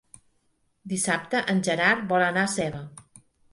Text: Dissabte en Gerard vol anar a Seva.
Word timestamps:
Dissabte 0.93 1.43
en 1.53 1.63
Gerard 1.69 2.03
vol 2.15 2.27
anar 2.31 2.49
a 2.49 2.53
Seva. 2.57 2.85